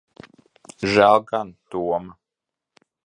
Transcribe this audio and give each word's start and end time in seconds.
Žēl 0.93 1.21
gan 1.31 1.51
Toma. 1.75 2.17